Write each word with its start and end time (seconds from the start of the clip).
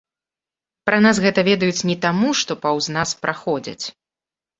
Пра 0.89 0.97
нас 1.05 1.19
гэта 1.25 1.43
ведаюць 1.49 1.85
не 1.89 1.95
таму, 2.05 2.31
што 2.39 2.57
паўз 2.63 2.89
нас 2.97 3.13
праходзяць. 3.27 3.85